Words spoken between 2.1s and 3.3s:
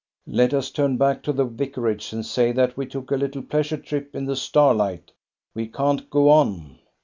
and say that we took a